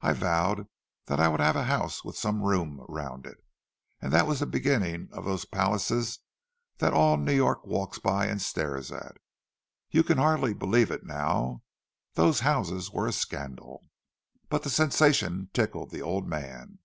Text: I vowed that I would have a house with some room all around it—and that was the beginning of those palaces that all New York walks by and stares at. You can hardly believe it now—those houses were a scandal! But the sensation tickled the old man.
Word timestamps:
I 0.00 0.12
vowed 0.12 0.68
that 1.06 1.18
I 1.18 1.26
would 1.26 1.40
have 1.40 1.56
a 1.56 1.64
house 1.64 2.04
with 2.04 2.16
some 2.16 2.44
room 2.44 2.78
all 2.78 2.86
around 2.86 3.26
it—and 3.26 4.12
that 4.12 4.24
was 4.28 4.38
the 4.38 4.46
beginning 4.46 5.08
of 5.10 5.24
those 5.24 5.44
palaces 5.44 6.20
that 6.78 6.92
all 6.92 7.16
New 7.16 7.32
York 7.34 7.66
walks 7.66 7.98
by 7.98 8.26
and 8.26 8.40
stares 8.40 8.92
at. 8.92 9.16
You 9.90 10.04
can 10.04 10.18
hardly 10.18 10.54
believe 10.54 10.92
it 10.92 11.04
now—those 11.04 12.38
houses 12.46 12.92
were 12.92 13.08
a 13.08 13.12
scandal! 13.12 13.88
But 14.48 14.62
the 14.62 14.70
sensation 14.70 15.50
tickled 15.52 15.90
the 15.90 16.00
old 16.00 16.28
man. 16.28 16.78